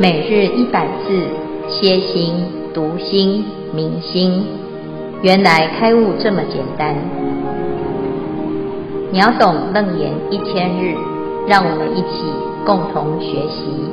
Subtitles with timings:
[0.00, 1.26] 每日一百字，
[1.68, 2.32] 歇心、
[2.72, 4.44] 读心、明心，
[5.24, 6.94] 原来开悟这么简单。
[9.12, 10.94] 秒懂楞严一千日，
[11.48, 12.22] 让我们一起
[12.64, 13.90] 共同学习。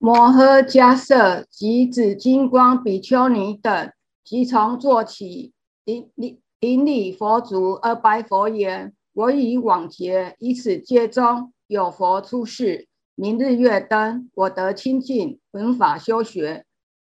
[0.00, 3.92] 摩诃迦叶及紫金光比丘尼等，
[4.24, 5.52] 即从座起，
[5.84, 16.64] 顶礼顶礼佛足而白佛言：“我已往劫，以此界中。”有佛出世，明日月灯，我得清净，闻法修学。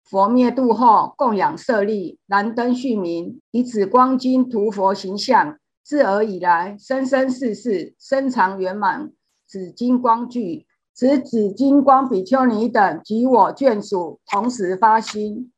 [0.04, 5.58] 佛灭度后，供养舍利，燃灯续明，以紫光金涂佛形象。
[5.82, 9.10] 自尔以来，生生世世，身常圆满，
[9.46, 10.66] 紫金光具。
[10.92, 15.50] 此紫金光比丘尼等及我眷属，同时发心。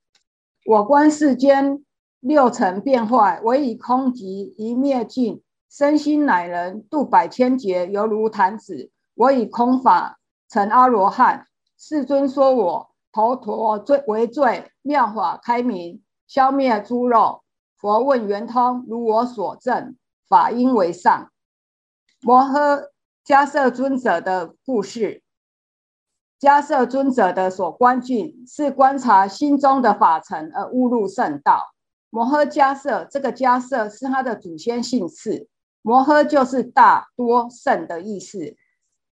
[0.67, 1.84] 我观世间
[2.20, 5.42] 六尘变坏，唯以空寂，一灭尽。
[5.77, 8.92] 身心乃人度百千劫，犹如弹指。
[9.17, 11.48] 我以空法成阿罗汉。
[11.77, 17.42] 世尊说我头陀罪为罪，妙法开明，消灭诸肉。
[17.77, 19.97] 佛问圆通，如我所证，
[20.28, 21.33] 法应为上。
[22.20, 22.91] 摩诃
[23.27, 25.25] 迦叶尊者的故事，
[26.38, 31.75] 迦叶尊者的所观境是观察心中的法尘而悟入圣道。
[32.11, 35.48] 摩诃迦叶这个迦叶是他的祖先姓氏。
[35.87, 38.57] 摩诃就是大多圣的意思，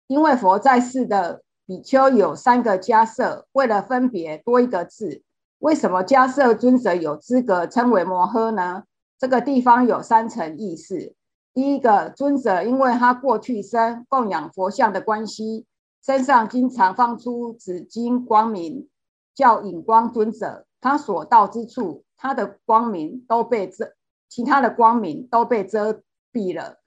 [0.07, 5.25] 因为佛在世的比丘有三个迦叶，为了分别多一个字，
[5.59, 8.85] 为什么迦叶尊者有资格称为摩诃呢？
[9.19, 11.13] 这个地方有三层意思。
[11.53, 15.67] 第一个，尊者因为他过去生供养佛像的关系，
[16.01, 18.89] 身上经常放出紫金光明，
[19.35, 20.67] 叫引光尊者。
[20.81, 23.95] 他所到之处，他的光明都被遮，
[24.29, 26.03] 其他的光明都被遮。
[26.33, 26.79] 毙了。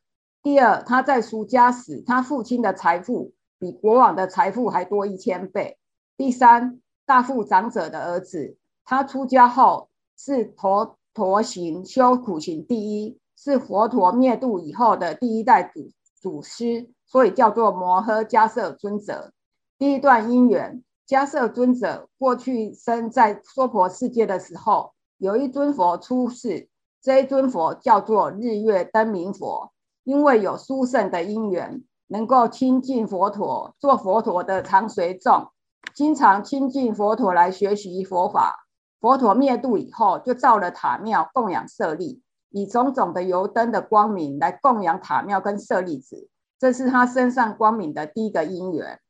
[0.41, 5.77] 第二，他在俗家时，他父亲的财富比国王的财富还多一千倍。
[6.17, 19.31] 第三，大富长者的儿子，他出家后是佛陀行修苦行第一，是佛陀灭度以后的第一代祖祖师，所以叫做摩诃迦叶尊者。
[19.77, 26.67] 第一段因缘，迦叶尊者过去生在娑婆世界的时候，有一尊佛出世。
[27.03, 29.73] 这一尊佛叫做日月灯明佛，
[30.05, 35.51] 因为有殊胜的因缘，能够亲近佛陀，做佛陀的常随众，
[35.93, 38.65] 经常亲近佛陀来学习佛法。
[39.01, 49.01] 佛陀灭度以后，就造了塔庙供养舍利，以种种的油灯的光明来供养塔庙跟舍利子，这是他身上光明的第一个因缘。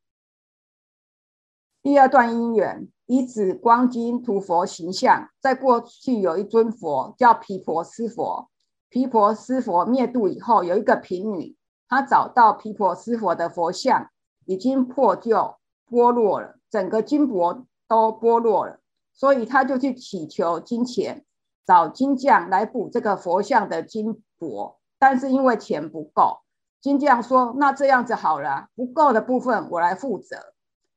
[1.80, 2.88] 第二段因缘。
[3.06, 8.48] 以紫光金涂佛形象，在过去有一尊佛叫毗婆尸佛。
[8.88, 11.56] 毗婆尸佛灭度以后，有一个贫女，
[11.88, 14.10] 她找到毗婆尸佛的佛像
[14.46, 15.56] 已经破旧
[15.90, 18.78] 剥落了，整个金箔都剥落了，
[19.12, 21.24] 所以她就去祈求金钱，
[21.66, 24.78] 找金匠来补这个佛像的金箔。
[24.98, 26.38] 但是因为钱不够，
[26.80, 30.36] 金匠说：“那这样子好了，不够的部分我来负责。”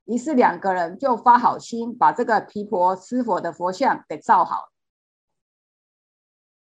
[0.07, 4.69] 于是两个人就发好心，把这个毗婆尸佛的佛像给造好。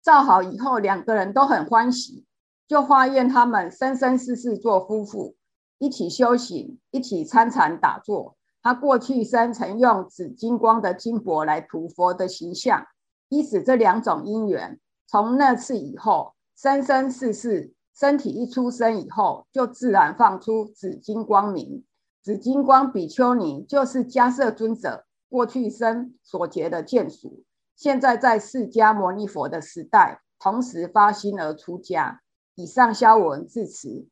[0.01, 2.25] 造好以后，两个人都很欢喜，
[2.67, 5.35] 就发愿他们生生世世做夫妇，
[5.77, 8.35] 一起修行，一起参禅打坐。
[8.61, 12.85] 他过去生曾用紫金光的金箔来涂佛的形象，
[13.29, 21.85] 依此这两种因缘，从那次以后，生生世世身体一出生以后，就自然放出紫金光明。
[22.23, 27.43] 紫金光比丘尼就是迦摄尊者过去生所结的眷属，
[27.75, 32.21] 现在在释迦牟尼佛的时代，同时发心而出家。
[32.53, 34.05] 以上消文至此，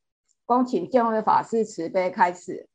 [0.45, 2.67] 恭请见辉法师慈悲开示。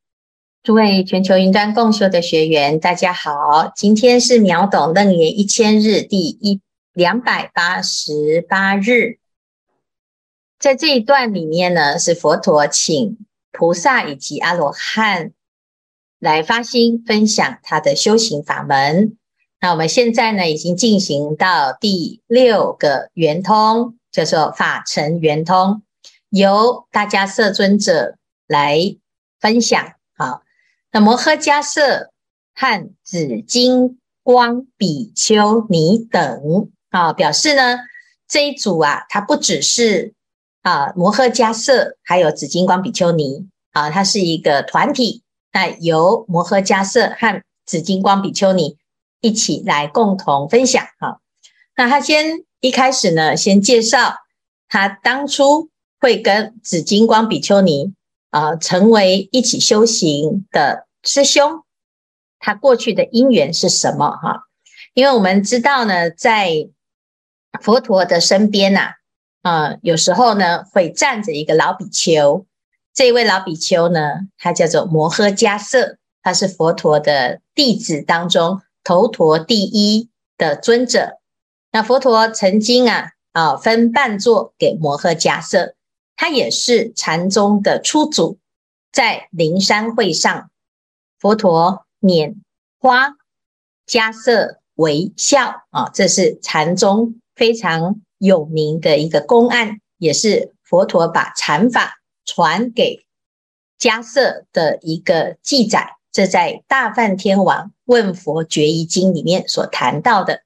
[0.63, 6.61] 诸位全球云端共修的学员，大家好，今天是秒懂楞严一千日第一
[6.93, 9.19] 两百八十八日，
[10.61, 13.19] 在这一段里面呢，是佛陀请。
[13.57, 15.33] 菩萨以及阿罗汉
[16.19, 19.17] 来发心分享他的修行法门。
[19.61, 25.83] 那我们现在呢，已经进行到第六个圆通，叫做法尘圆通，
[26.31, 28.17] 由大迦叶尊者
[28.49, 28.97] 来
[29.39, 29.95] 分享。
[30.17, 30.43] 好，
[30.91, 32.09] 那摩诃迦叶
[32.55, 37.79] 和紫金光比丘尼等，啊，表示呢
[38.27, 40.13] 这一组啊，它不只是。
[40.65, 45.23] 啊，摩诃迦叶还有紫金光比丘尼啊，它是一个团体，
[45.53, 48.79] 那由摩诃迦叶和紫金光比丘尼
[49.21, 50.83] 一起来共同分享。
[50.99, 51.21] 哈，
[51.77, 54.17] 那他先一开始呢，先介绍
[54.69, 55.69] 他当初
[56.01, 57.93] 会跟紫金光比丘尼
[58.31, 61.63] 啊成为一起修行的师兄，
[62.39, 64.11] 他过去的因缘是什么？
[64.17, 64.45] 哈，
[64.95, 66.69] 因为我们知道呢，在
[67.61, 68.95] 佛陀的身边呐，
[69.45, 72.47] 啊有时候呢会站着一个老比丘，
[72.95, 80.09] 这位老比丘呢，他叫做摩诃迦叶，他是佛陀的弟子当中头陀第一
[80.39, 81.21] 的尊者。
[81.73, 85.75] 那佛陀曾经啊啊分半座给摩诃迦叶，
[86.17, 88.39] 他也是禅宗的初祖，
[88.91, 90.51] 在灵山会上，
[91.19, 92.37] 佛陀拈
[92.81, 93.11] 花，
[93.87, 103.05] 迦叶微笑啊，这是禅宗非常有名的一个公案，也是佛陀把禅法传给
[103.79, 105.97] 迦瑟的一个记载。
[106.13, 110.43] 这在《大梵天王问佛决疑经》里面所谈到的。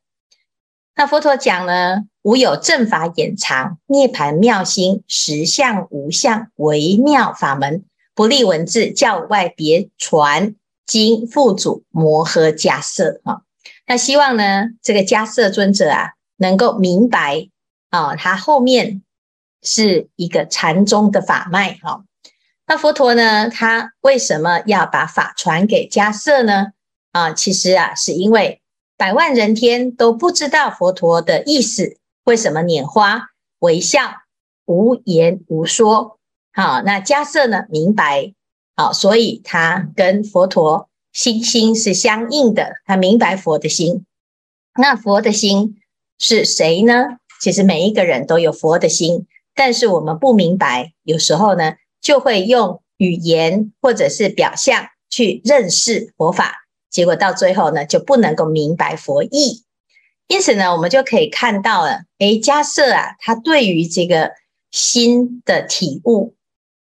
[0.96, 7.84] 那佛陀讲呢，无有正法掩藏，涅槃妙心，实相无相，微妙法门，
[8.14, 10.56] 不立文字，教外别传
[10.86, 13.42] 经，付嘱摩诃迦瑟啊。
[13.86, 17.48] 那希望呢，这个迦瑟尊者啊，能够明白
[17.90, 19.02] 啊，他后面
[19.62, 22.04] 是一个禅宗的法脉哈。
[22.66, 26.68] 那佛陀呢，他为什么要把法传给迦叶呢？
[27.12, 28.60] 啊，其实啊，是因为
[28.96, 33.28] 百万人天都不知道佛陀的意思，为什么拈花
[33.60, 34.00] 微笑，
[34.66, 36.18] 无言无说？
[36.52, 38.34] 好，那迦叶呢，明白，
[38.76, 44.04] 好，所以他跟佛陀心心是相应的，他明白佛的心。
[44.74, 45.80] 那佛的心
[46.18, 47.16] 是谁呢？
[47.40, 59.64] 其实每一个人都有佛的心，但是我们不明白，有时候呢，就会用语言或者是表象去认识佛法，结果到最后呢，就不能够明白佛意。
[60.26, 64.32] 因此呢，我们就可以看到了，诶，迦叶啊，他对于这个
[64.70, 66.34] 心的体悟。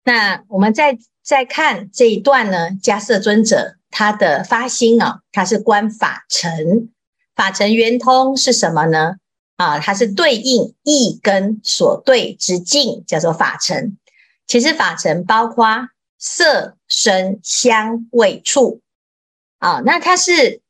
[0.03, 3.75] 那我们再再看这一段呢，迦叶尊者。
[3.97, 6.89] 他的发心啊，他是观法尘，
[7.33, 9.15] 法尘圆通是什么呢？
[9.57, 13.97] 啊，它是对应意根所对之境，叫做法尘。
[14.47, 18.81] 其实法尘包括色、声、香、味、触
[19.59, 20.61] 啊，那它是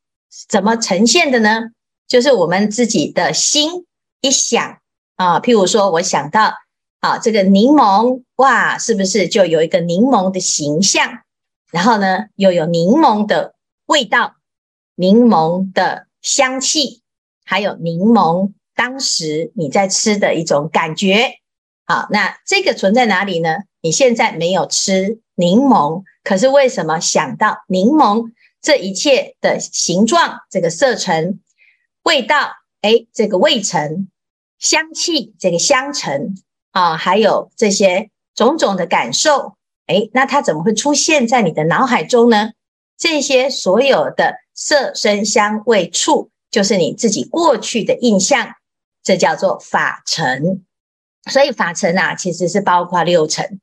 [0.48, 1.70] 怎么呈现的呢？
[2.06, 3.84] 就是我们自己的心
[4.20, 4.78] 一想
[5.16, 6.54] 啊，譬如说我想到
[7.00, 11.22] 啊，这个柠檬，哇，是不是就有一个柠檬的形象？
[11.72, 13.54] 然后呢，又有柠檬的
[13.86, 14.36] 味道，
[14.94, 17.02] 柠檬的香气，
[17.44, 21.40] 还有柠檬当时你在吃的一种感觉。
[21.86, 23.58] 好，那这个存在哪里呢？
[23.80, 28.30] 你现在没有吃柠檬，可是为什么想到柠檬？
[28.60, 31.40] 这一切的形状，这个色尘，
[32.02, 32.50] 味道，
[32.82, 34.08] 诶，这个味尘，
[34.58, 36.34] 香气，这个香尘
[36.72, 39.54] 啊，还有这些种种的感受。
[39.86, 42.50] 诶，那它怎么会出现在你的脑海中呢？
[42.98, 48.48] 这些所有的色、声、香、味、触，就是你自己过去的印象，
[49.06, 50.64] 这叫做法尘。
[51.30, 53.60] 所以法尘啊，其实是包括六尘，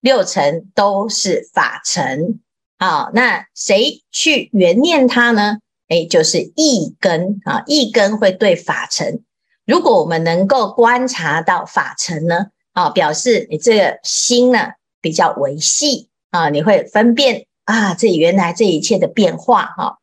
[0.00, 2.40] 六尘都是法尘。
[2.76, 5.58] 好，那谁去缘念它呢？
[5.90, 9.22] 诶，就是一根啊，一根会对法尘。
[9.64, 14.70] 如果我们能够观察到法尘呢，啊，表示你这个心呢，
[15.00, 19.98] 比较维系啊，你会分辨啊，这原来这一切的变化哈、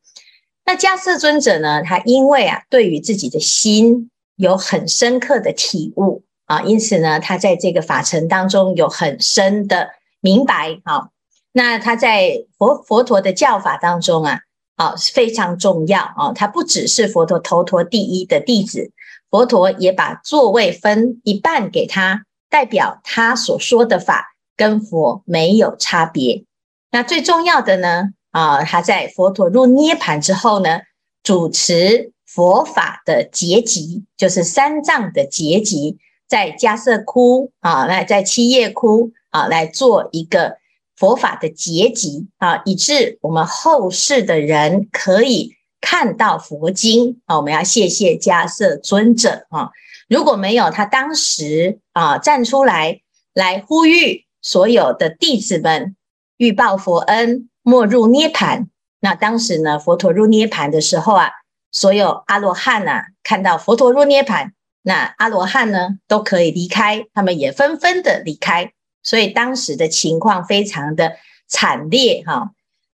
[0.64, 9.90] 那迦叶尊者呢，他因为啊，对于自己的心有很深刻的体悟啊，因此呢，他在这个法尘当中有很深的
[10.20, 11.10] 明白啊。
[11.52, 14.40] 那他在佛佛陀的教法当中啊，
[14.76, 16.32] 啊非常重要啊。
[16.34, 18.90] 他不只是佛陀头陀第一的弟子，
[19.30, 24.34] 佛陀也把座位分一半给他，代表他所说的法。
[24.58, 26.42] 跟佛没有差别。
[26.90, 28.08] 那最重要的呢？
[28.32, 30.80] 啊，他在佛陀入涅槃之后呢，
[31.22, 40.58] 主持佛法的结集，就是三藏的结集，在迦叶窟啊，来在七叶窟啊，来做一个
[40.94, 47.38] 佛法的结集啊，以致我们后世的人可以看到佛经啊。
[47.38, 49.70] 我们要谢谢迦叶尊者啊，
[50.08, 53.00] 如果没有他当时啊站出来
[53.34, 54.28] 来呼吁。
[54.40, 55.96] 所有的弟子们
[56.36, 58.68] 欲报佛恩，莫入涅槃。
[59.00, 61.30] 那当时呢，佛陀入涅槃的时候啊，
[61.70, 68.72] 所有阿罗汉呐，看到佛陀入涅槃，那阿罗汉呢都可以离开，他们也纷纷的离开。
[69.02, 72.50] 所以当时的情况非常的惨烈哈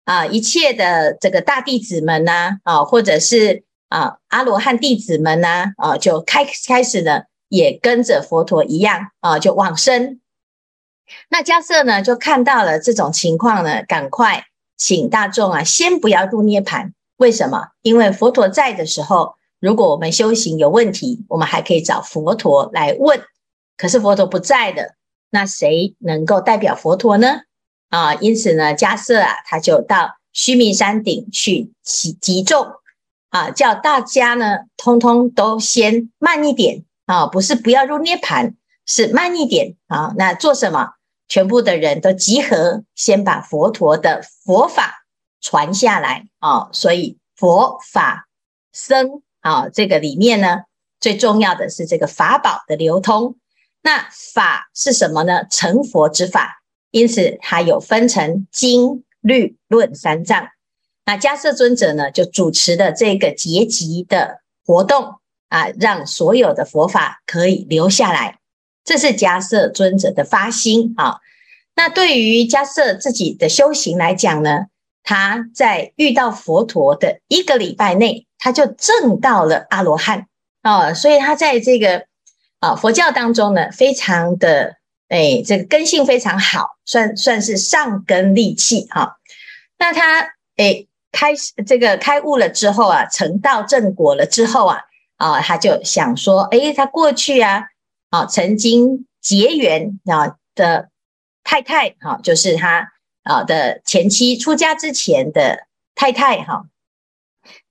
[0.05, 0.25] 啊！
[0.25, 10.19] 一切的这个大弟子们呐啊，或者是啊阿罗汉弟子们呐啊，就开开始呢，也跟着佛陀一样啊，就往生。
[11.29, 14.45] 那迦叶呢，就看到了这种情况呢，赶快
[14.77, 16.91] 请大众啊，先不要入涅槃。
[17.17, 17.69] 为什么？
[17.81, 23.21] 因为佛陀在的时候，如果我们修行有问题，我们还可以找佛陀来问。
[23.77, 24.95] 可是佛陀不在的，
[25.29, 27.41] 那谁能够代表佛陀呢？
[27.89, 32.67] 啊，因此呢，迦叶啊，他就到须弥山顶去起集众
[33.29, 38.55] 啊，叫大家呢，通通都先慢一点啊，不是不要入涅槃。
[38.85, 40.89] 是慢一点啊，那做什么？
[41.29, 45.02] 全部的人都集合，先把佛陀的佛法
[45.43, 46.69] 传下来啊。
[46.71, 48.27] 所以佛法
[48.71, 50.61] 僧啊，这个里面呢，
[50.99, 53.35] 最重要的是这个法宝的流通。
[53.83, 55.43] 那法是什么呢？
[55.51, 56.61] 成佛之法。
[56.89, 60.49] 因此它有分成经、律、论三藏。
[61.05, 65.15] 那迦叶尊者呢，就主持的这个结集的活动
[65.49, 68.37] 啊，让所有的佛法可以留下来。
[68.85, 71.17] 这是迦叶尊者的发心啊。
[71.75, 74.67] 那对于迦叶自己的修行来讲呢，
[75.03, 80.27] 他在遇到佛陀的一个礼拜内，他就证到了阿罗汉
[80.61, 80.93] 啊。
[80.93, 82.05] 所以他在这个
[82.59, 84.77] 啊佛教当中呢，非常的
[85.09, 89.17] 哎，这个根性非常好，算算是上根利器哈。
[89.77, 90.21] 那他
[90.55, 91.33] 哎开
[91.65, 94.79] 这个开悟了之后啊，成道正果了之后啊
[95.17, 97.65] 啊，他就想说，哎，他过去啊。
[98.09, 100.89] 啊，曾经结缘啊的
[101.43, 102.92] 太太，哈，就是他
[103.23, 106.65] 啊的前妻出家之前的太太，哈，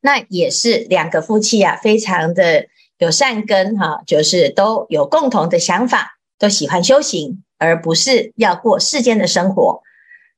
[0.00, 2.66] 那也是两个夫妻啊，非常的
[2.98, 9.82] 有善根，哈，就是都有共同的想法，都喜欢修行，而不是要过世间的生活。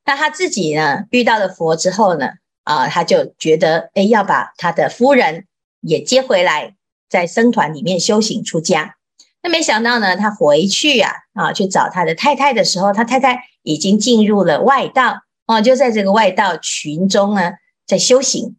[0.04, 2.30] 那他自己呢，遇到了佛之后呢，
[2.64, 5.46] 啊，他就觉得，哎，要把他的夫人
[5.80, 6.74] 也接回来，
[7.08, 8.96] 在僧团里面修行出家。
[9.42, 17.54] 那没想到呢，他回去呀，啊，去找他的太太的时候，他太太已经进入了外道哦，就在这个外道群中呢，
[17.84, 18.54] 在修行。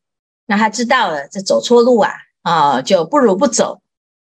[0.45, 3.79] 那他知道了这走错路啊，啊，就不如不走，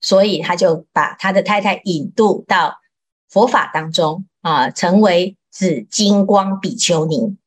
[0.02, 2.76] 所以他就把他的太太引渡到
[3.30, 7.38] 佛法当中啊，成为紫金光比丘尼。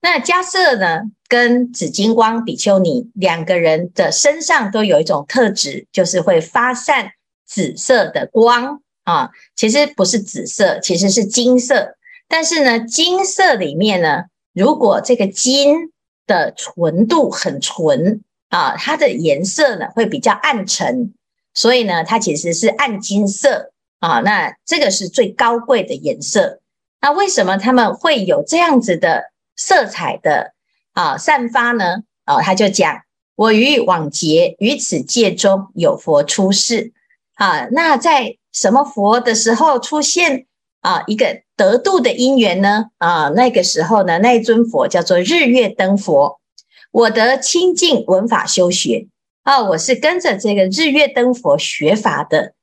[0.00, 7.10] 那迦瑟呢，跟紫金光比丘尼两个人的身上都有一种特质，就是会发散。
[7.50, 11.96] 紫色的光啊，其实不是紫色，其实是金色。
[12.28, 15.90] 但是呢，金色里面呢，如果这个金
[16.26, 21.14] 的纯度很纯啊，它的颜色呢会比较暗沉，
[21.54, 24.20] 所以呢，它其实是暗金色啊。
[24.20, 26.60] 那这个是最高贵的颜色。
[27.00, 30.52] 那为什么他们会有这样子的色彩的
[30.92, 32.02] 啊散发呢？
[32.24, 33.02] 啊，他就讲：
[33.36, 36.92] 我于往劫于此界中有佛出世。
[37.34, 40.46] 啊，那在什么佛的时候出现
[40.80, 41.02] 啊？
[41.06, 42.86] 一个得度的因缘呢？
[42.98, 46.40] 啊，那个时候呢，那一尊佛叫做日月灯佛。
[46.90, 49.08] 我得清净闻法修学
[49.42, 52.54] 啊，我是跟着这个日月灯佛学法的。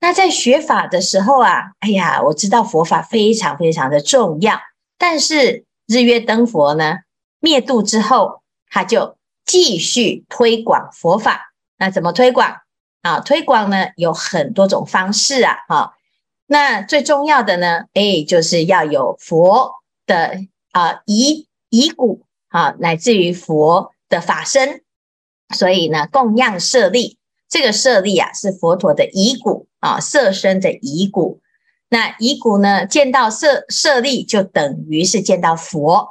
[0.00, 4.58] 那在学法的时候啊，哎呀，我知道佛法非常非常的重要。
[4.98, 6.98] 但是日月灯佛呢，
[7.40, 11.52] 灭度之后，他就继续推广佛法。
[11.78, 12.56] 那怎么推广？
[13.02, 15.94] 啊，推广呢有很多种方式啊，哈，
[16.46, 19.72] 那最重要的呢，哎，就是要有佛
[20.06, 24.82] 的啊遗遗骨啊，乃至于佛的法身，
[25.54, 31.40] 所以呢，供养舍利，这个舍利啊是佛陀的遗骨啊，色身的遗骨。
[31.88, 36.08] 那遗骨呢，见到舍舍利就等于是见到佛，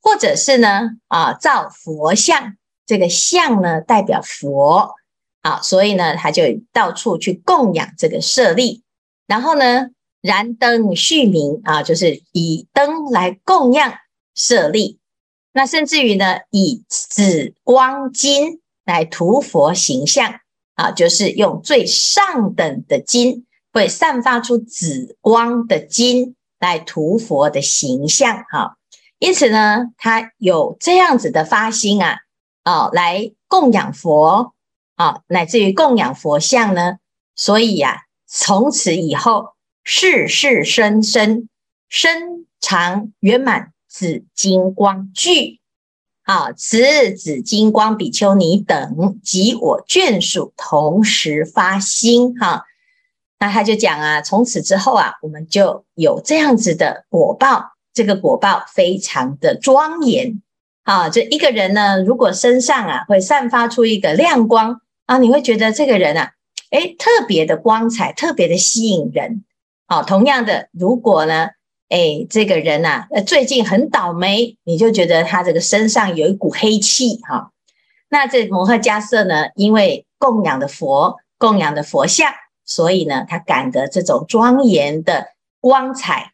[0.00, 4.94] 或者是呢啊造佛像，这个像呢代表佛。
[5.42, 8.84] 啊，所以呢，他就到处去供养这个舍利，
[9.32, 9.86] 然后呢，
[10.20, 13.94] 燃灯续明啊，就是以灯来供养
[14.34, 14.98] 舍利。
[15.54, 20.34] 那甚至于呢，以紫光金来涂佛形象
[20.74, 28.44] 啊，就是用最上等的金，会散发出紫光的金来涂佛的形象。
[28.50, 28.76] 哈，
[29.18, 32.18] 因此呢，他有这样子的发心啊，
[32.64, 34.52] 啊，来供养佛。
[34.96, 36.98] 啊，乃至于供养佛像呢，
[37.34, 37.96] 所以呀、啊，
[38.34, 39.50] 从此以后，
[39.84, 41.50] 世世生生，
[41.90, 45.60] 身常圆满紫金光聚。
[46.22, 52.38] 啊，此紫金光比丘尼等及我眷属同时发心。
[52.38, 52.64] 哈、
[53.38, 60.40] 那他就讲啊，从此之后啊，我们就有这样子的果报，这个果报非常的庄严。
[60.84, 64.80] 啊，这一个人呢，如果身上啊会散发出一个亮光。
[65.04, 66.30] 啊，你会觉得这个人啊，
[66.72, 69.44] 诶，特别的光彩，特别的吸引人。
[69.86, 71.50] 好，同样的，如果呢，
[71.90, 77.50] 哎，这个人呐，呃，最近很倒霉，你就觉得他这个身上有一股黑气哈。
[78.08, 82.32] 那这摩诃迦叶呢，因为供养的佛，供养的佛像，
[82.64, 85.28] 所以呢，他感得这种庄严的
[85.60, 86.32] 光彩。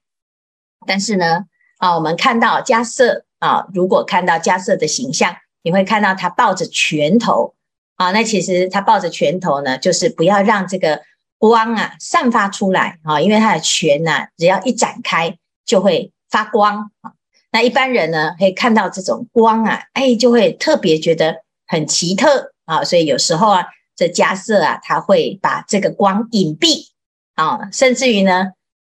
[0.86, 1.46] 但是呢，
[1.78, 7.54] 啊，我们看到迦叶啊，如果看到迦叶的形象，你会看到他抱着拳头
[7.98, 11.02] 啊，那其实他抱着拳头呢，就是不要让这个
[11.36, 15.38] 光啊散发出来啊，因为他的拳呐、啊，只要一展开。
[15.68, 17.12] 就会发光啊！
[17.52, 22.82] 那一般人呢，可以看到这种光啊，哎，就会特别觉得很奇特啊。
[22.82, 26.86] 所以有时候啊，这迦叶啊，他会把这个光隐蔽
[27.34, 28.52] 啊，甚至于呢，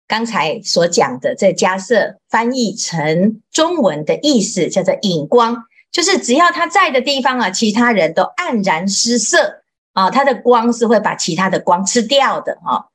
[0.07, 12.87] 刚才所讲的这迦叶翻译成中文的意思叫做隐光，就是只要他在的地方啊，其他人都黯然失色啊，他的光是会把其他的光吃掉的啊。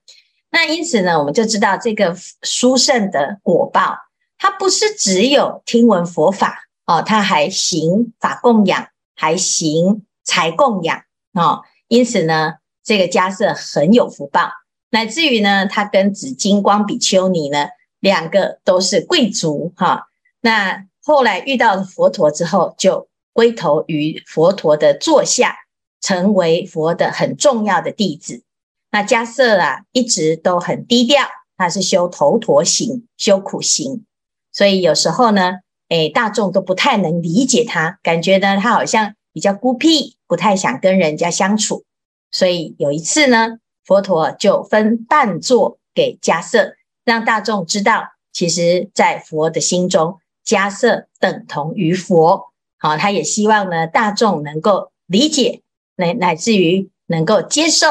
[0.52, 3.98] 那因此呢，我们就知道这个殊胜的果报，
[4.38, 11.02] 它不是只有听闻佛法哦，它还行法供养，还行财供养
[11.34, 11.64] 哦。
[11.88, 14.52] 因此呢，这个迦叶很有福报，
[14.92, 17.70] 乃至于呢，他跟紫金光比丘尼呢，
[18.00, 20.08] 两个都是贵族哈、
[20.42, 25.56] 那后来遇到佛陀之后，就归投于佛陀的座下，
[26.00, 28.44] 成为佛的很重要的弟子。
[28.92, 34.06] 那迦叶啊，一直都很低调，他是修头陀行，修苦行，
[34.52, 35.56] 所以有时候呢，
[35.90, 41.84] 诶，大众都不太能理解他，感觉呢，他好像比较孤僻，不太想跟人家相处。
[42.32, 52.52] 所以有一次呢，佛陀就分半座给迦叶，让大众知道，其实在佛的心中，迦叶等同于佛。
[52.78, 55.62] 好，他也希望呢，大众能够理解，
[55.96, 57.88] 乃乃至于能够接受。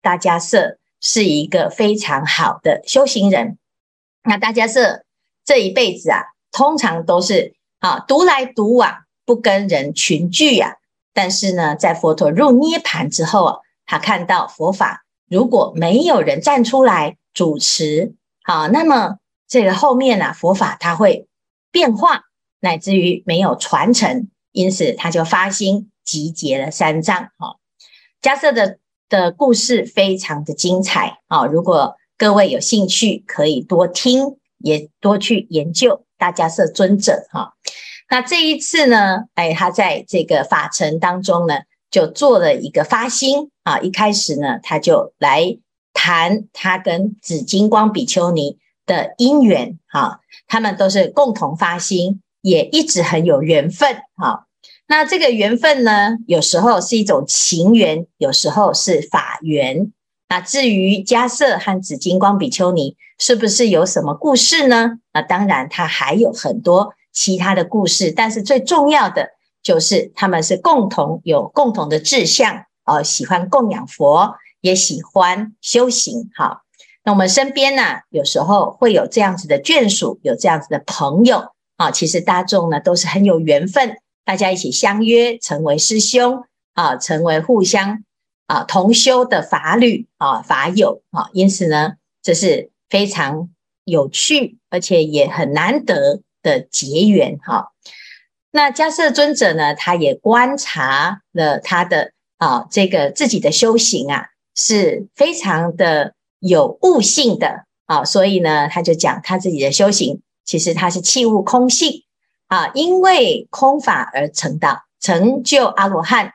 [0.00, 3.58] 大迦叶是一个非常好的修行人。
[4.22, 5.04] 那大迦叶
[5.44, 10.74] 这一辈子啊，通常都是啊独来独往，不跟人群聚啊。
[11.12, 18.14] 但是呢，在佛陀入涅槃之后啊，他看到佛法如果没有人站出来主持，
[18.44, 19.16] 好，那么
[19.48, 21.26] 这个后面啊，佛法它会
[21.76, 22.22] 变化，
[22.60, 24.30] 乃至于没有传承。
[24.52, 27.28] 因此，他就发心集结了三藏。
[27.36, 27.60] 好，
[28.22, 28.78] 迦叶的。
[29.08, 31.46] 的故事非常的精彩啊！
[31.46, 37.52] 如果各位有兴趣，可以多听，也多去研究大迦叶尊者哈。
[38.10, 43.78] 那这一次呢，哎，他在这个法尘当中呢，就做了一个发心啊。
[43.78, 45.56] 一开始呢，他就来
[45.92, 54.46] 谈他跟紫金光比丘尼的因缘哈，他们都是共同发心，也一直很有缘分哈。
[54.88, 59.92] 那这个缘分呢，有时候是一种情缘，有时候是法缘。
[60.28, 64.98] 那至于迦瑟和紫金光比丘尼是不是有什么故事呢？
[65.12, 69.30] 那当然，它还有很多其他的故事，但是最重要的
[69.62, 76.30] 就是他们是共同有共同的志向，呃，喜欢供养佛，也喜欢修行。
[76.34, 76.62] 好，
[77.06, 83.98] 那我们身边呢，有时候会有这样子的眷属，有这样子的朋友啊，其实大众呢都是很有缘分。
[84.24, 86.42] 大家一起相约成为师兄
[86.74, 88.02] 啊，成为互相
[88.48, 91.92] 啊同修的法侣啊法友啊，因此呢，
[92.24, 93.50] 这是非常
[93.84, 97.70] 有趣，而且也很难得的结缘哈。
[98.50, 112.02] 那迦叶尊者呢，他也观察了他的啊这个自己的修行啊，是非常的有悟性的啊，所以呢，他就讲他自己的修行，其实他是器物空性。
[112.48, 116.32] 啊，因为空法而成道，成就阿罗汉。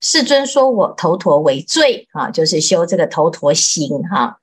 [0.00, 4.36] 世尊说我头陀为最啊，就是修这个头陀行哈、啊。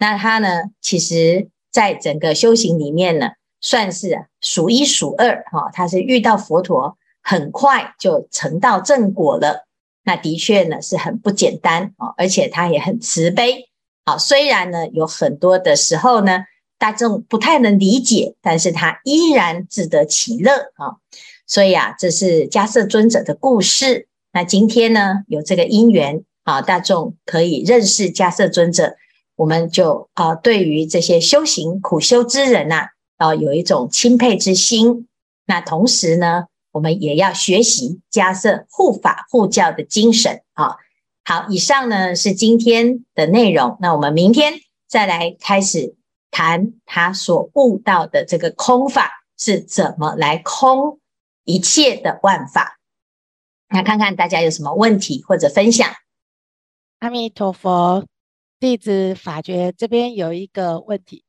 [0.00, 3.28] 那他呢，其实在整个修行里面呢，
[3.60, 9.68] 算是数一数二哈、他是遇到佛陀，很快就成道正果了。
[10.02, 13.68] 那的确呢，是很不简单啊，而且他也很慈悲
[14.06, 14.16] 啊。
[14.16, 16.46] 虽然呢，有很多的时候呢。
[16.78, 21.00] 大众不太能理解，但是他依然自得其乐啊！
[21.46, 24.08] 所以啊，这是迦瑟尊者的故事。
[24.34, 28.94] 那今天呢，有这个因缘啊，大众可以认识迦瑟尊者，
[29.36, 35.08] 我们就啊，对于这些修行苦修之人呐，啊，有一种钦佩之心。
[35.46, 40.76] 那同时呢，我们也要学习迦瑟护法护教的精神啊。
[41.26, 43.76] 好，以上呢是今天的内容。
[43.80, 44.54] 那我们明天
[44.86, 45.94] 再来开始。
[46.28, 51.00] 谈他所悟到的这个空法是怎么来空
[51.44, 52.78] 一切的万法，
[53.70, 55.88] 那看看大家有什么问题或者分享。
[56.98, 58.04] 阿弥陀佛，
[58.60, 61.24] 弟子法觉这边有一个问题，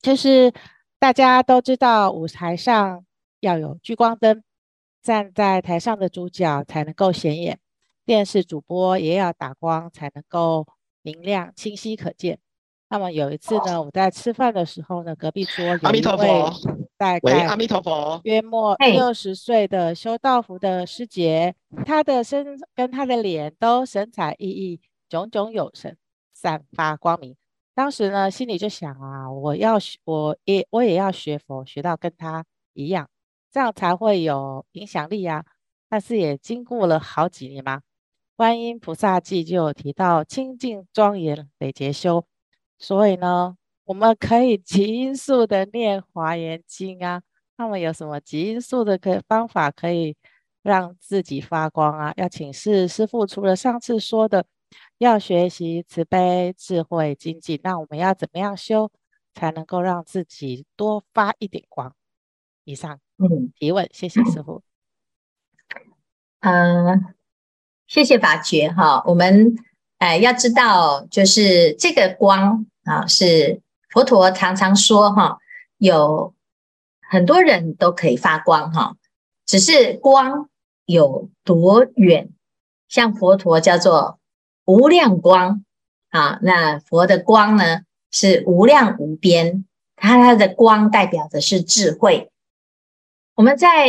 [0.00, 0.54] 就是
[0.98, 3.04] 大家都知道，舞台上
[3.40, 4.42] 要有聚光灯，
[5.02, 7.58] 站在台上的主角才能够显眼，
[8.06, 10.64] 电视主播也要打光才能够
[11.02, 12.38] 明亮、清晰可见。
[12.88, 15.80] 那么有一次呢，我在吃饭的时候呢，隔壁桌有一位
[16.96, 25.96] 大概阿弥陀佛，约莫六十岁的修道服的师姐，她的身跟她的脸都神采奕奕、炯炯有神，
[26.32, 27.34] 散发光明。
[27.74, 33.10] 当时呢，心里就想啊，我要学，我也我也要学佛，学到跟她一样，
[33.50, 35.44] 这样才会有影响力啊。
[35.88, 37.78] 但是也经过了好几年嘛，
[38.36, 42.24] 《观音菩萨记》就有提到清净庄严累劫修。
[42.78, 47.22] 所以呢，我们可以极音速的念华严经啊。
[47.56, 50.14] 那么有什么极音速的可方法可以
[50.60, 52.12] 让自己发光啊？
[52.18, 54.44] 要请示师父，除了上次说的
[54.98, 58.92] 要学习慈悲、智慧、精进，那我们要怎么样修
[59.32, 61.94] 才能够让自己多发一点光？
[62.64, 64.62] 以上，嗯，提问，谢谢师父。
[66.40, 67.14] 嗯、呃，
[67.86, 69.56] 谢谢法觉哈，我们。
[69.98, 75.38] 哎，要知道，就是这个光啊，是佛陀常常说哈，
[75.78, 76.34] 有
[77.00, 78.94] 很多人都可以发光哈，
[79.46, 80.50] 只是光
[80.84, 82.28] 有多远？
[82.90, 84.18] 像佛陀叫做
[84.66, 85.64] 无量光
[86.10, 87.80] 啊，那佛的光呢
[88.12, 89.64] 是无量无边，
[89.96, 92.30] 它它的光代表的是智慧。
[93.34, 93.88] 我们在。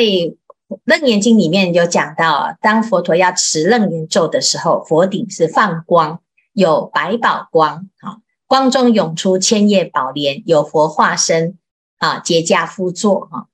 [0.83, 6.19] 楞严经里面有讲到，当佛陀要持楞严咒的时候，佛顶是放光，
[6.51, 11.57] 有百宝光啊，光中涌出千叶宝莲，有佛化身
[11.99, 13.47] 啊，结跏趺坐哈。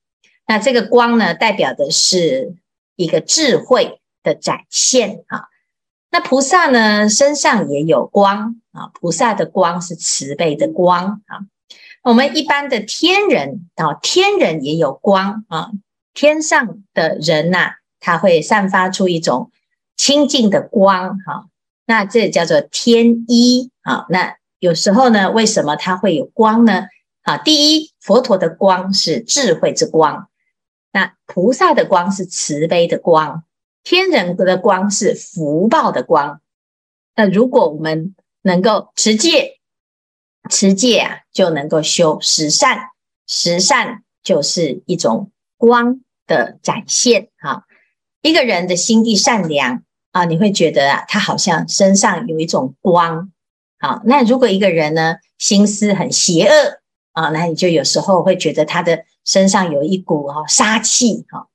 [0.47, 2.55] 那这个光呢，代表的是
[2.95, 5.45] 一个智慧的展现啊。
[6.09, 11.45] 那菩萨呢，身上也有光啊，菩萨的光是慈悲的光啊。
[12.03, 15.71] 我们一般的天人啊，天人也有光啊。
[16.13, 19.51] 天上的人呐、他会散发出一种
[19.97, 21.47] 清净的光，哈，
[21.85, 24.05] 那这叫做天衣啊。
[24.09, 26.87] 那有时候呢，为什么他会有光呢？
[27.23, 30.29] 啊，第一，佛陀的光是智慧之光，
[30.91, 33.43] 那菩萨的光是慈悲的光，
[33.83, 36.41] 天人的光是福报的光。
[37.15, 39.59] 那如果我们能够持戒，
[40.49, 42.89] 持戒啊，就能够修十善，
[43.25, 45.31] 十善就是一种。
[45.55, 47.65] 光的展现，哈，
[48.21, 53.31] 一个人的心地善良啊，你会觉得啊，他好像身上有一种光，
[53.79, 56.79] 好，那如果一个人呢，心思很邪恶
[57.11, 61.47] 啊，那你就有时候会觉得他的身上有一股哈杀气，哈，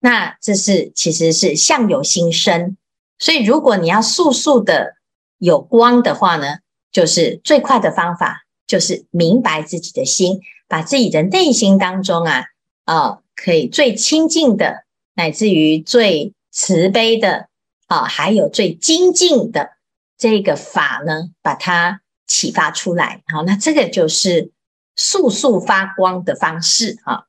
[0.00, 2.76] 那这是其实是相由心生，
[3.18, 4.96] 所以如果你要速速的
[5.38, 6.58] 有光的话呢，
[6.90, 12.44] 就是最快的方法，就是明白自己的心，把自己的内心当中啊，
[12.84, 13.18] 啊。
[13.36, 17.48] 可以最亲近的，乃至于最慈悲的
[17.86, 19.76] 啊，还有最精进的
[20.18, 23.22] 这个法呢，把它启发出来。
[23.26, 24.50] 好，那这个就是
[24.96, 27.24] 速速发光的方式啊。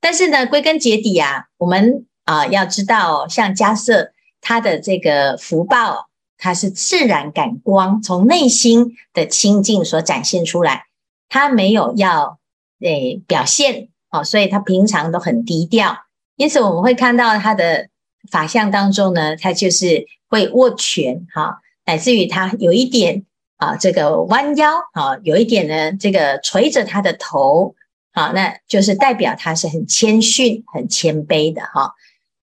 [0.00, 10.86] 但是呢，归根结底啊，我们啊要知道，像迦瑟他的这个福报，它是自然感光，从内心的清净所展现出来，
[11.28, 12.40] 他没有要
[12.80, 13.90] 诶表现。
[14.12, 15.96] 哦，所以他平常都很低调，
[16.36, 17.88] 因此我们会看到他的
[18.30, 23.24] 法相当中呢，他就是会握拳，哈，乃至于他有一点
[23.56, 27.74] 啊，这个弯腰，啊，有一点呢，这个垂着他的头，
[28.12, 31.94] 啊，那就是代表他是很谦逊、很谦卑的，哈。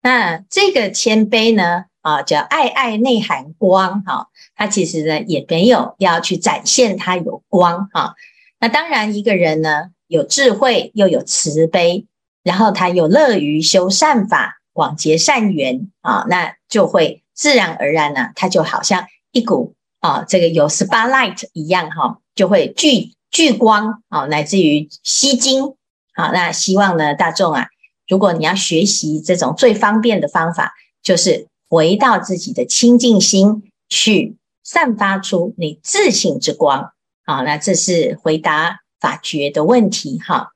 [0.01, 8.15] 那这个谦卑呢，啊，叫爱爱内含光，哈，他其实呢也没有要去展现他有光，哈。
[8.61, 9.89] 那当然一个人呢。
[10.09, 12.07] 有智慧又有慈悲，
[12.43, 25.75] 然后他又乐于修善法，广结善缘啊，那就会自然而然呢，他就好像一股啊，这个有 spotlight 一样哈，就会聚聚光啊，乃至于吸睛
[26.13, 26.31] 啊。
[26.31, 27.67] 那希望呢，大众啊，
[28.07, 36.91] 如果你要学习这种最方便的方法，就是回到自己的清净心去散发出你自信之光
[37.23, 37.43] 好。
[37.43, 38.79] 那这是回答。
[38.99, 40.53] 法觉的问题，哈。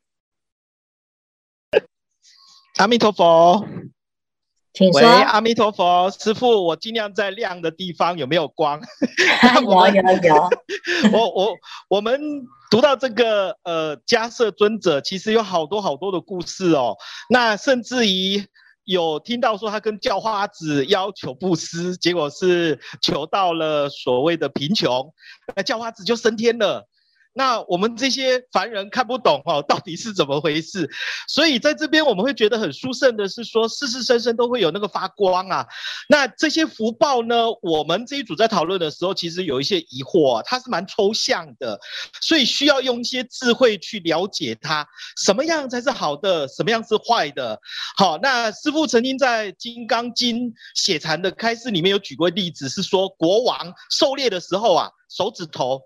[2.78, 3.68] 阿弥陀佛，
[4.74, 5.00] 请说。
[5.00, 8.82] 喂，阿弥陀佛，师傅，我尽量在亮的地方有没有光？
[9.62, 10.50] 有有有。
[11.14, 11.56] 我我
[11.88, 12.20] 我们
[12.72, 16.98] 读到这个呃迦叶尊者，其实有好多好多的故事哦。
[17.30, 18.44] 那甚至于
[18.86, 25.14] 有听到说他跟叫花子要求布施，结果是求到了所谓的贫穷，
[25.56, 26.90] 那叫花子就升天了。
[27.34, 30.90] 那我们这些凡人看不懂哦，到底是怎么回事？
[31.28, 35.66] 所以在这边我们会觉得很殊胜的是说，世世生生都会有那个发光啊。
[36.08, 41.80] 那这些福报呢，我们这一组在讨论的时候，其实有一些疑惑啊，它是蛮抽象的，
[42.22, 47.60] 所以需要用一些智慧去了解它，什么样才是好的，什么样是坏的。
[47.98, 55.82] 好，那师父曾经在《金刚经》写禅的开示里面有举过例子，是说国王狩猎的时候啊，手指头。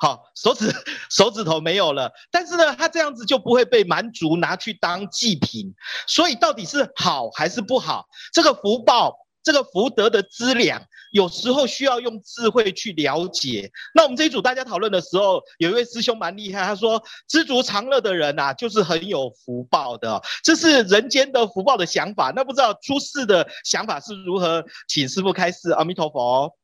[0.00, 0.72] 好，手指
[1.10, 5.74] 手指头没有了，但是呢，他这样子就不会被蛮族拿去当祭品，
[6.06, 8.06] 所以到底是好还是不好？
[8.32, 10.80] 这个福报，这个福德的资粮，
[11.10, 13.72] 有时候需要用智慧去了解。
[13.92, 22.32] 那我们这一组大家讨论的时候，有一位师兄蛮厉害，他说：知足常乐的人啊，就是很有福报的，这是人间的福报的想法。
[22.36, 24.64] 那不知道出世的想法是如何？
[24.86, 25.72] 请师父开示。
[25.72, 26.54] 阿弥陀佛。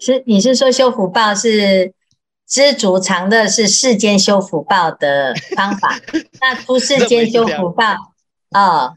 [0.00, 1.94] 是，你是说修福报是？
[2.46, 5.98] 知足常乐是世间修福报的方法，
[6.40, 8.12] 那出世间修福报
[8.50, 8.94] 哦，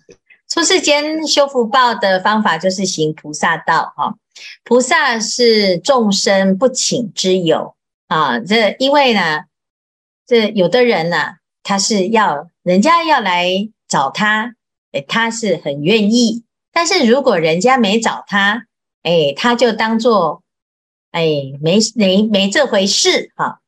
[0.50, 4.16] 出世间修福报的方法就是行菩萨道哈、哦。
[4.64, 7.76] 菩萨是众生不请之友
[8.08, 9.46] 啊，这因为呢，
[10.28, 14.54] 这有的人呢，他是要人家要来找他，
[14.92, 18.66] 诶，他是很愿意，但是如果人家没找他，
[19.04, 20.44] 哎，他就当做。
[21.18, 23.60] 哎，没没没这回事哈。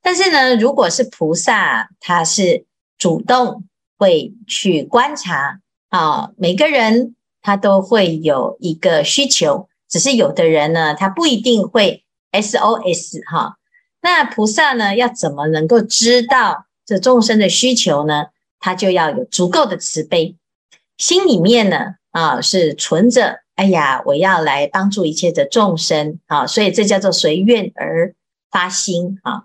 [0.00, 2.64] 但是呢，如果是菩萨，他是
[2.96, 3.64] 主动
[3.98, 6.30] 会去观察啊。
[6.36, 13.56] 每个人他都会有一个需求，只是有的人呢，他不一定会 SOS 哈。
[14.00, 18.26] 那菩萨呢，要怎么能够知道这众生的需求呢？
[18.60, 20.36] 他就要有足够的慈悲，
[20.98, 23.40] 心里面呢啊是存着。
[23.62, 28.12] 哎呀，我要来帮助一切的众生啊，所以这叫做随愿而
[28.50, 29.44] 发心啊。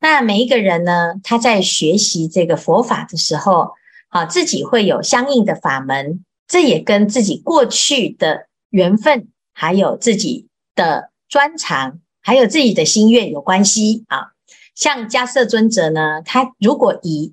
[0.00, 3.70] 那每一个人呢，他在学习这个佛法的时候，
[4.10, 14.32] 啊，自己会有相应的法门，这也跟自己过去的缘分，还有自己的专长，还有自己的心愿有关系啊。
[14.74, 17.32] 像迦叶尊者呢，他如果以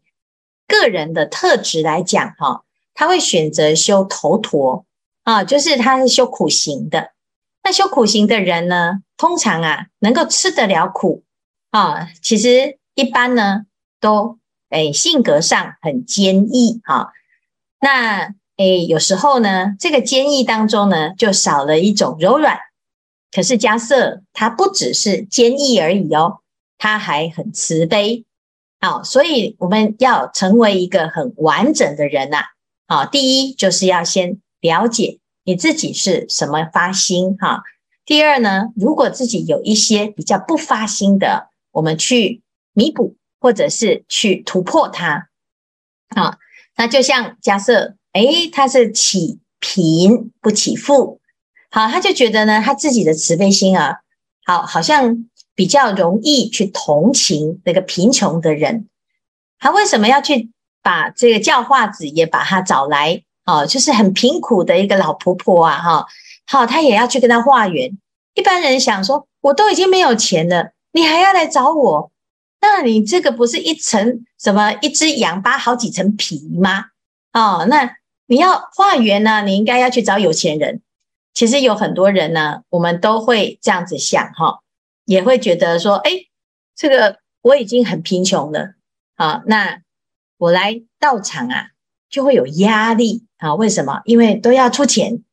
[0.65, 2.63] 个人的特质来讲，哈，
[2.93, 4.85] 他会选择修头陀。
[5.23, 7.11] 啊，就是他是修苦行的。
[7.63, 11.23] 那修苦行的人呢，通常啊，能够吃得了苦
[11.69, 12.09] 啊。
[12.23, 13.65] 其实一般呢，
[13.99, 14.39] 都
[14.71, 17.09] 诶性格上很坚毅啊。
[17.79, 22.57] 那诶有时候呢，这个坚毅当中呢，就少了一种柔软。
[23.31, 26.39] 可是加瑟他不只是坚毅而已哦，
[26.79, 28.25] 他还很慈悲。
[28.79, 32.45] 好，所以我们要成为一个很完整的人呐。
[32.87, 34.41] 好，第一就是要先。
[34.61, 37.63] 了解你自己是什么发心哈。
[38.05, 42.41] 第二呢，如果自己有一些比较不发心的，我们去
[42.73, 45.29] 弥补或者是去突破它。
[46.09, 46.37] 啊，
[46.75, 51.21] 那就像假设，诶，他是起贫不起富，
[51.69, 53.99] 好，他就觉得呢，他自己的慈悲心啊，
[54.45, 58.89] 好，好像比较容易去同情那个贫穷的人。
[59.57, 60.49] 他为什么要去
[60.81, 63.23] 把这个教化子也把他找来？
[63.51, 66.07] 哦，就是很贫苦的一个老婆婆啊，哈，
[66.47, 67.97] 好，她也要去跟她化缘。
[68.33, 72.11] 一般人想说，我都已经没有钱了，你还要来找我？
[72.61, 76.85] 那你这个不是一层什么一只羊扒好几层皮吗？
[77.33, 80.81] 哦，那你要化缘呢，你应该要去找有钱人。
[81.33, 84.59] 其实有很多人呢，我们都会这样子想，哈，
[85.05, 86.11] 也会觉得说，哎，
[86.75, 88.75] 这个我已经很贫穷了，
[89.17, 89.81] 好，那
[90.37, 91.70] 我来道场啊，
[92.11, 93.25] 就会有压力。
[93.37, 94.01] 啊，为什么？
[94.05, 95.23] 因为都要出钱，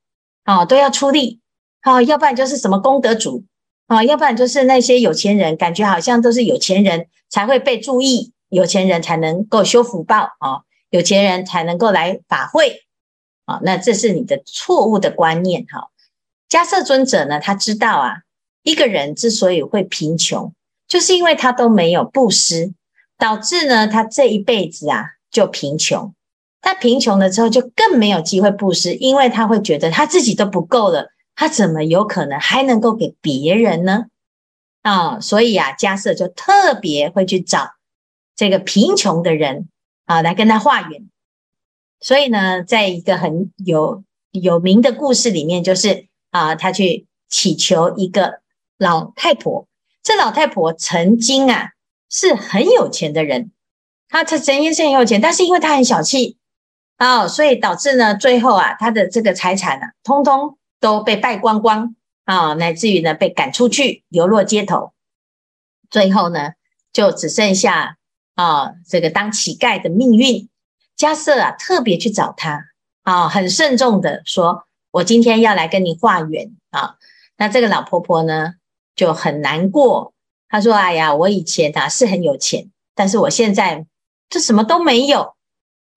[0.44, 1.40] 啊，都要出力，
[1.82, 3.44] 啊，要不然就是什么功德主，
[3.86, 12.86] 啊，要不然就是那些有钱人，感觉好像都是有钱人才会被注意，有钱人才能够修福报，啊，有钱人才能够来法会，
[13.44, 15.90] 啊，那这是你的错误的观念，哈。
[16.48, 18.22] 迦叶尊者呢，他知道啊，
[18.62, 20.54] 一个人之所以会贫穷，
[20.86, 22.72] 就是因为他都没有布施，
[23.18, 26.14] 导致呢，他这一辈子啊就贫穷。
[26.60, 34.06] 他贫穷了之后，就更没有机会布施，因为他会觉得他自己都不够了，他怎么有可能还能够给别人呢？
[34.82, 37.72] 啊、所以啊，迦叶就特别会去找
[38.34, 39.68] 这个贫穷的人
[40.06, 41.08] 啊，来跟他化缘。
[42.00, 48.40] 所以呢，在一个很有有名的故事里面，就是啊，他去祈求一个
[48.78, 49.66] 老太婆，
[50.02, 51.72] 这老太婆曾经啊
[52.08, 53.50] 是很有钱的人，
[54.08, 56.37] 她曾经是很有钱，但是因为她很小气。
[56.98, 64.92] 哦，所以导致呢，最后啊，他的这个财产呢、啊，通通都被败光光啊、乃至于呢，被赶出去，流落街头。
[65.90, 66.50] 最后呢，
[66.92, 67.96] 就只剩下
[68.34, 70.48] 啊这个当乞丐的命运。
[70.96, 72.64] 迦瑟啊，特别去找他
[73.04, 76.96] 啊，很慎重的说：“我今天要来跟你化缘啊。”
[77.38, 78.54] 那这个老婆婆呢，
[78.96, 80.12] 就很难过。
[80.48, 83.86] 她说：“哎呀，我以前啊是很有钱，但是我现在
[84.28, 85.36] 这什么都没有。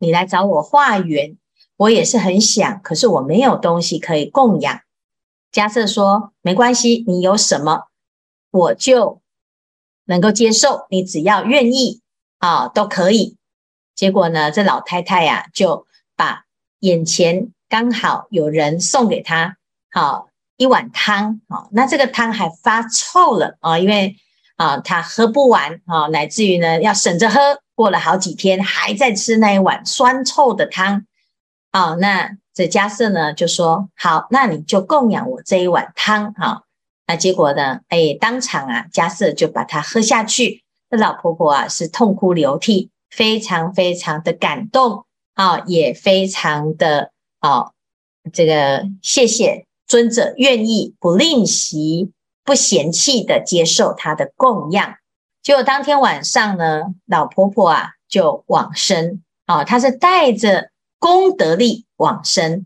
[0.02, 1.38] 你来找我化缘，
[1.78, 4.82] 我也是很想，可是我没有东西可以供养。”
[5.54, 7.84] 迦叶说：“没关系，你有什么，
[8.50, 9.22] 我就
[10.06, 10.88] 能够接受。
[10.90, 12.02] 你只要愿意
[12.40, 13.38] 啊，都可以。”
[13.94, 15.86] 结果呢，这老太太呀、就
[16.16, 16.46] 把
[16.80, 19.58] 眼前刚好有人送给她
[19.92, 24.16] 好一碗汤，好，那这个汤还发臭了啊，因为
[24.56, 31.06] 啊，她喝不完啊，乃至于呢要省着喝，过了好几天还在吃那一碗酸臭的汤
[31.72, 31.96] 啊。
[31.96, 36.66] 那这迦瑟呢就说：“好，那你就供养我这一碗汤。”好，
[37.08, 40.64] 那结果呢，哎，当场啊，迦瑟就把它喝下去。
[40.90, 42.92] 这老婆婆啊是痛哭流涕。
[43.10, 47.72] 非常非常的感动啊，也非常的啊，
[48.32, 52.14] 这个谢谢尊者愿意不吝惜、
[52.46, 54.96] 不嫌弃的接受他的供养。
[55.44, 62.66] 结果当天晚上呢，老婆婆啊就往生啊，她是带着功德力往生。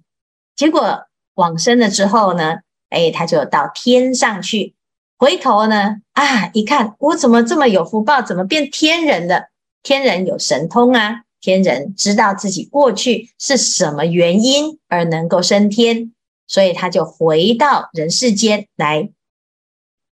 [0.56, 2.60] 结果往生了之后呢，
[2.90, 4.74] 哎，她就到天上去，
[5.18, 9.50] 回头呢啊，一看我怎么这么有福报，怎么变天人了？
[9.84, 16.12] 天人有神通啊，天人知道自己过去是什么原因而能够升天，
[16.48, 19.12] 所以他就回到人世间来，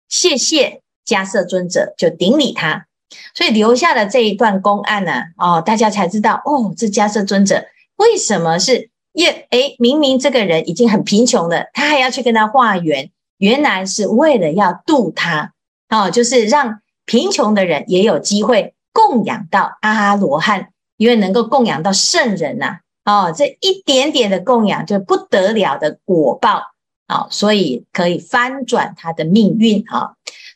[0.08, 2.86] 谢谢迦叶尊者，就顶礼他，
[3.34, 7.66] 所以留下了这一段公案呢、哦，大家才知道哦，这迦叶尊者
[7.98, 9.48] 为什么是耶？
[9.52, 15.54] 诶，明明这个人已经很贫穷了，他还要去跟他化缘，原来是为了要度他，
[15.89, 18.74] 哦，就是让贫穷的人也有机会。
[18.96, 26.62] 供养到阿罗汉，因为能够供养到圣人呐、哦，这一点点的供养就不得了的果报
[27.08, 30.13] 啊、哦，所以可以翻转他的命运啊、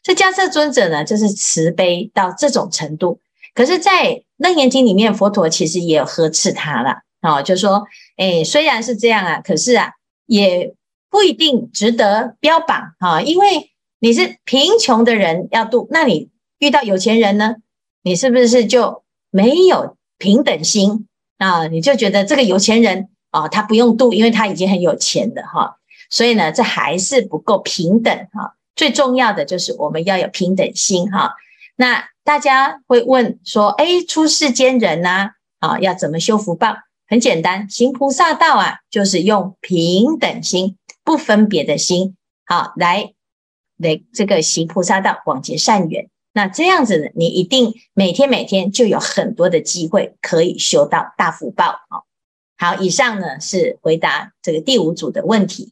[0.08, 3.20] 这迦叶尊者呢，就是慈悲到这种程度。
[3.54, 4.06] 可是，在
[4.38, 7.84] 《楞严经》里面，佛陀其实也有呵斥他了、哦，就说，
[8.16, 9.92] 哎，虽然是这样啊，可是啊，
[10.26, 10.74] 也
[11.10, 17.56] 不一定值得标榜啊、哦，因为你是贫穷的人要度，那你遇到有钱人呢？
[18.02, 21.06] 你是不是就没有平等心
[21.38, 21.68] 啊？
[21.68, 25.76] 你就觉得这个有钱人啊，他不用度，因为他已经很有钱了哈。
[26.10, 28.54] 所以呢，这还是不够平等哈。
[28.78, 31.34] 最重要的就是我们要有平等心哈。
[31.76, 36.76] 那大家会问说，哎，出世间人呐，啊，要怎么修福报？
[37.08, 43.14] 很简单，行菩萨道啊，就是用平等心、不分别的心，好来
[43.78, 46.10] 来这个行菩萨道，广结善缘。
[46.34, 52.04] 那这样子呢，你一定每天每天就有很多的机会可以修到大福报哦。
[52.58, 55.72] 好，以上呢是回答这个第五组的问题。